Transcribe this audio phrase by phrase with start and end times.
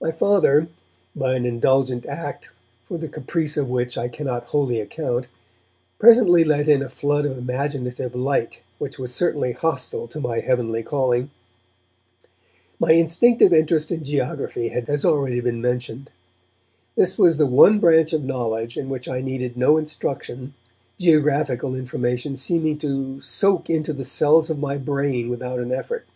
[0.00, 0.68] My Father,
[1.14, 2.48] by an indulgent act
[2.86, 5.26] for the caprice of which I cannot wholly account,
[5.98, 10.82] presently let in a flood of imaginative light which was certainly hostile to my heavenly
[10.82, 11.30] calling.
[12.80, 16.08] My instinctive interest in geography has already been mentioned.
[16.96, 20.54] This was the one branch of knowledge in which I needed no instruction,
[20.98, 26.06] geographical information seeming to soak into the cells of my brain without an effort.